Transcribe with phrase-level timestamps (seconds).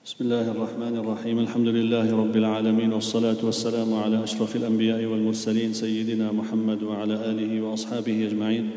[0.00, 1.38] بسم الله الرحمن الرحيم.
[1.38, 8.26] الحمد لله رب العالمين والصلاة والسلام على أشرف الأنبياء والمرسلين سيدنا محمد وعلى آله وأصحابه
[8.26, 8.70] أجمعين.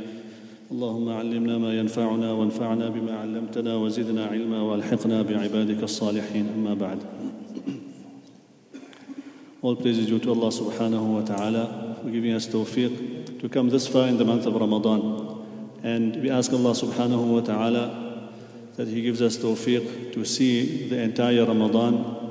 [0.71, 6.45] اللهم علمنا ما ينفعنا وانفعنا بما علمتنا وزدنا علما وألحقنا بعبادك الصالحين.
[6.59, 6.99] أما بعد.
[9.61, 13.87] All praises due to Allah subhanahu wa ta'ala for giving us tawfiq to come this
[13.87, 15.39] far in the month of Ramadan.
[15.83, 18.02] And we ask Allah subhanahu wa ta'ala
[18.75, 22.23] that He gives us tawfiq to see the entire Ramadan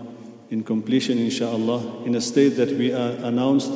[0.51, 3.73] in completion, inshaAllah, in a state that we are announced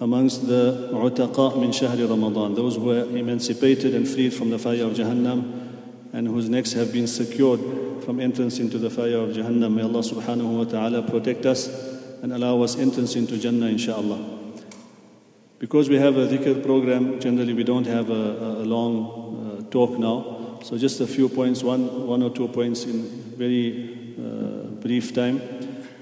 [0.00, 4.84] amongst the utaqa min shahri Ramadan, those who are emancipated and freed from the fire
[4.84, 5.58] of Jahannam
[6.12, 7.60] and whose necks have been secured
[8.04, 9.74] from entrance into the fire of Jahannam.
[9.74, 11.68] May Allah subhanahu wa ta'ala protect us
[12.22, 14.62] and allow us entrance into Jannah, inshaAllah.
[15.58, 19.98] Because we have a dhikr program, generally we don't have a, a long uh, talk
[19.98, 20.37] now.
[20.62, 23.02] So just a few points, one, one or two points in
[23.36, 25.40] very uh, brief time.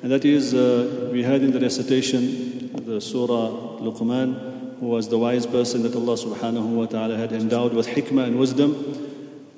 [0.03, 5.19] And that is, uh, we had in the recitation the Surah Luqman, who was the
[5.19, 9.07] wise person that Allah subhanahu wa ta'ala had endowed with hikmah and wisdom.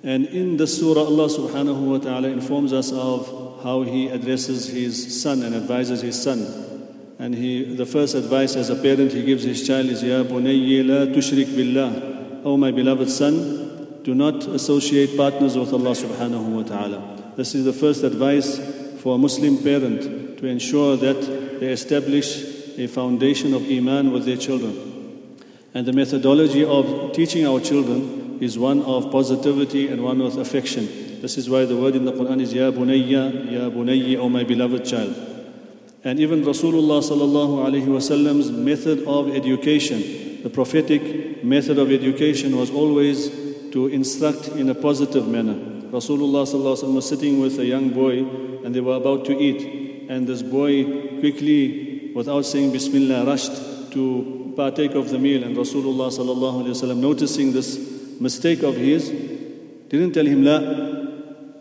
[0.03, 5.21] And in the surah, Allah subhanahu wa ta'ala informs us of how he addresses his
[5.21, 6.39] son and advises his son.
[7.19, 10.87] And he, the first advice as a parent he gives his child is, Ya bunayya
[10.87, 12.45] la tushrik billah.
[12.45, 13.68] O my beloved son,
[14.09, 17.35] do not associate partners with Allah subhanahu wa ta'ala.
[17.37, 18.57] This is the first advice
[19.03, 22.43] for a Muslim parent to ensure that they establish
[22.79, 25.37] a foundation of Iman with their children.
[25.75, 31.21] And the methodology of teaching our children is one of positivity and one of affection.
[31.21, 34.43] This is why the word in the Quran is Ya Bunayya, Ya Bunayya, O my
[34.43, 35.15] beloved child.
[36.03, 42.71] And even Rasulullah sallallahu alaihi wasallam's method of education, the prophetic method of education was
[42.71, 45.55] always to instruct in a positive manner.
[45.91, 48.19] Rasulullah was sitting with a young boy
[48.65, 50.09] and they were about to eat.
[50.11, 55.45] And this boy quickly, without saying Bismillah, rushed to partake of the meal.
[55.45, 57.79] And Rasulullah noticing this
[58.21, 59.09] mistake of his,
[59.89, 60.89] didn't tell him La,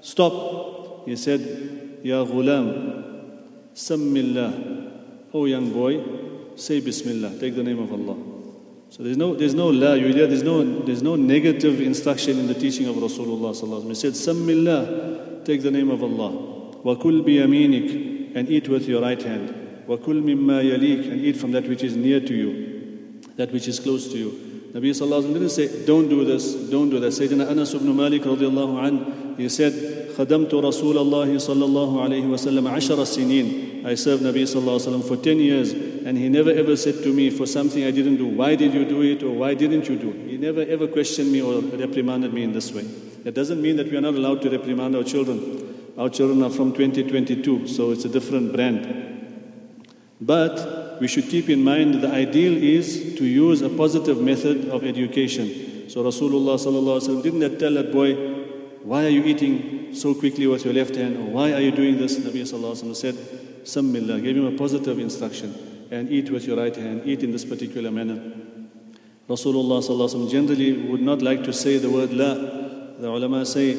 [0.01, 1.05] Stop.
[1.05, 3.37] He said, Ya ghulam,
[3.73, 4.53] sammillah.
[5.33, 6.03] Oh young boy,
[6.55, 7.39] say Bismillah.
[7.39, 8.36] Take the name of Allah.
[8.92, 12.52] So there's no, there's no la, you there's no, there's no negative instruction in the
[12.52, 16.30] teaching of Rasulullah sallallahu He said, Sammillah, take the name of Allah.
[16.84, 19.48] Wakul biyaminik, and eat with your right hand.
[19.86, 23.80] Wakul mimma yalik, and eat from that which is near to you, that which is
[23.80, 24.70] close to you.
[24.74, 27.12] Nabi sallallahu didn't say, don't do this, don't do that.
[27.12, 29.72] Sayyidina Anas ibn Malik radiallahu anh, he said,
[30.16, 33.86] خدمت رسول الله صلى الله عليه وسلم عشر سنين.
[33.86, 35.72] I served Nabi sallallahu alaihi wasallam for 10 years
[36.07, 38.85] and he never ever said to me for something I didn't do, why did you
[38.85, 40.29] do it or why didn't you do it?
[40.29, 42.83] He never ever questioned me or reprimanded me in this way.
[43.25, 45.91] That doesn't mean that we are not allowed to reprimand our children.
[45.97, 48.87] Our children are from 2022, so it's a different brand.
[50.21, 54.85] But we should keep in mind the ideal is to use a positive method of
[54.85, 55.89] education.
[55.89, 58.15] So Rasulullah didn't tell that boy,
[58.81, 61.17] why are you eating so quickly with your left hand?
[61.17, 62.17] Or why are you doing this?
[62.17, 62.47] Nabi
[62.95, 67.32] said, Sammillah, gave him a positive instruction And eat with your right hand, eat in
[67.32, 68.16] this particular manner.
[69.28, 72.34] Rasulullah Sallallahu generally would not like to say the word la.
[72.34, 73.74] The ulama say,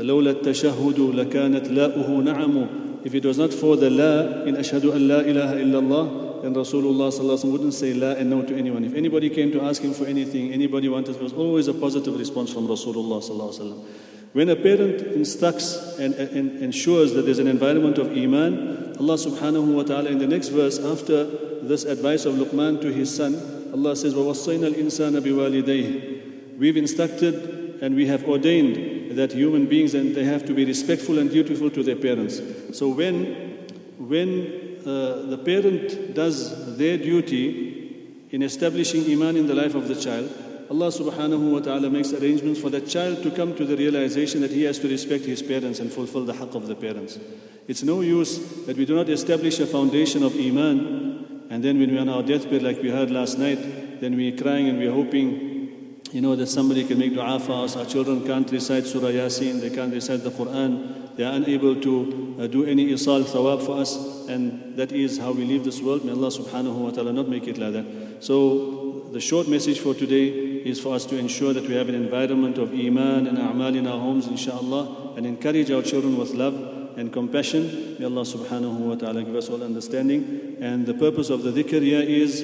[0.00, 2.68] لولا التشهد لكانت لاؤه نعم
[3.04, 7.44] If it was not for the la in ashhadu an la ilaha illallah, then Rasulullah
[7.50, 8.84] wouldn't say la and no to anyone.
[8.84, 12.16] If anybody came to ask him for anything, anybody wanted, it was always a positive
[12.16, 13.84] response from Rasulullah sallallahu
[14.32, 19.74] when a parent instructs and, and, ensures that there's an environment of Iman, Allah subhanahu
[19.74, 21.24] wa ta'ala in the next verse, after
[21.62, 23.34] this advice of Luqman to his son,
[23.74, 30.14] Allah says, وَوَصَّيْنَا الْإِنسَانَ بِوَالِدَيْهِ We've instructed and we have ordained that human beings and
[30.14, 32.40] they have to be respectful and dutiful to their parents.
[32.72, 33.66] So when,
[33.98, 39.94] when uh, the parent does their duty in establishing Iman in the life of the
[39.94, 40.30] child,
[40.69, 44.51] Allah subhanahu wa ta'ala makes arrangements for that child to come to the realization that
[44.51, 47.19] he has to respect his parents and fulfill the haqq of the parents.
[47.67, 51.07] It's no use that we do not establish a foundation of Iman
[51.49, 54.67] and then when we're on our deathbed, like we heard last night, then we're crying
[54.67, 57.77] and we're hoping, you know, that somebody can make dua for us.
[57.77, 62.35] Our children can't recite Surah Yasin, they can't recite the Quran, they are unable to
[62.39, 63.95] uh, do any isal thawab for us,
[64.27, 66.03] and that is how we leave this world.
[66.03, 68.17] May Allah subhanahu wa ta'ala not make it like that.
[68.19, 71.95] So, the short message for today is for us to ensure that we have an
[71.95, 76.55] environment of iman and a'mal in our homes, inshallah, and encourage our children with love
[76.97, 77.95] and compassion.
[77.99, 80.57] May Allah subhanahu wa ta'ala give us all understanding.
[80.59, 82.41] And the purpose of the dhikr here is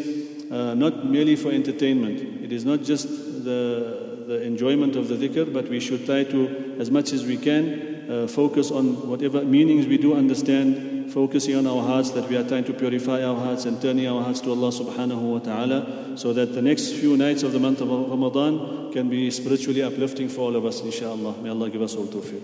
[0.51, 2.43] uh, not merely for entertainment.
[2.43, 3.07] It is not just
[3.43, 7.37] the, the enjoyment of the dhikr, but we should try to, as much as we
[7.37, 12.37] can, uh, focus on whatever meanings we do understand, focusing on our hearts that we
[12.37, 16.17] are trying to purify our hearts and turning our hearts to Allah subhanahu wa ta'ala
[16.17, 20.29] so that the next few nights of the month of Ramadan can be spiritually uplifting
[20.29, 21.37] for all of us, inshallah.
[21.41, 22.41] May Allah give us all tawfiq.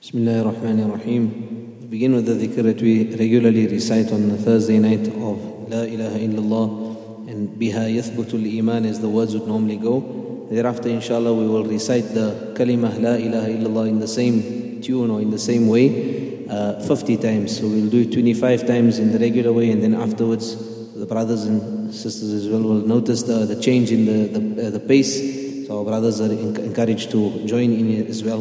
[0.00, 1.80] Bismillah ar-Rahman ar-Rahim.
[1.82, 5.82] We begin with the dhikr that we regularly recite on the Thursday night of La
[5.82, 10.25] ilaha illallah and Biha yathbutul iman as the words would normally go.
[10.48, 15.20] Thereafter, inshallah, we will recite the kalimah La ilaha illallah in the same tune or
[15.20, 17.58] in the same way uh, 50 times.
[17.58, 20.54] So we'll do it 25 times in the regular way, and then afterwards,
[20.94, 24.70] the brothers and sisters as well will notice the, the change in the, the, uh,
[24.70, 25.66] the pace.
[25.66, 28.40] So our brothers are encouraged to join in as well.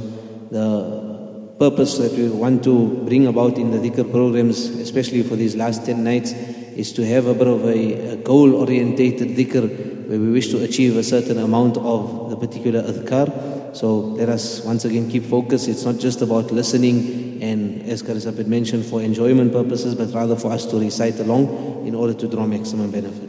[0.51, 5.55] The purpose that we want to bring about in the dhikr programs, especially for these
[5.55, 10.19] last 10 nights, is to have a bit of a, a goal orientated dhikr where
[10.19, 13.75] we wish to achieve a certain amount of the particular adhkar.
[13.75, 15.67] So let us once again keep focus.
[15.67, 20.35] It's not just about listening and, as Karisab had mentioned, for enjoyment purposes, but rather
[20.35, 23.24] for us to recite along in order to draw maximum benefit.